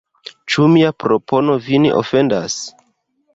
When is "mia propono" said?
0.75-1.59